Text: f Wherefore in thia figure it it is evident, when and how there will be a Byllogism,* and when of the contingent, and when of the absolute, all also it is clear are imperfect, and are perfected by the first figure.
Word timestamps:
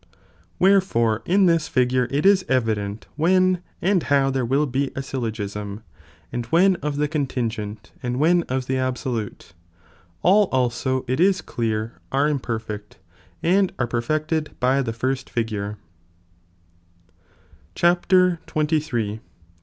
f 0.11 0.17
Wherefore 0.57 1.21
in 1.27 1.45
thia 1.45 1.59
figure 1.59 2.05
it 2.05 2.11
it 2.15 2.25
is 2.25 2.43
evident, 2.49 3.05
when 3.17 3.61
and 3.83 4.01
how 4.01 4.31
there 4.31 4.43
will 4.47 4.65
be 4.65 4.87
a 4.95 5.01
Byllogism,* 5.01 5.83
and 6.33 6.45
when 6.47 6.75
of 6.77 6.95
the 6.95 7.07
contingent, 7.07 7.91
and 8.01 8.17
when 8.19 8.41
of 8.49 8.65
the 8.65 8.77
absolute, 8.79 9.53
all 10.23 10.45
also 10.45 11.05
it 11.07 11.19
is 11.19 11.41
clear 11.41 11.99
are 12.11 12.27
imperfect, 12.27 12.97
and 13.43 13.73
are 13.77 13.85
perfected 13.85 14.55
by 14.59 14.81
the 14.81 14.91
first 14.91 15.29
figure. 15.29 15.77